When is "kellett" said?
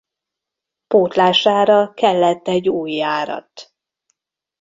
1.93-2.47